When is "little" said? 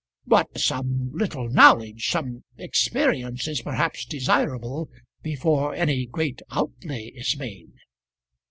1.13-1.47